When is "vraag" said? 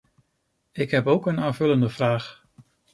1.89-2.43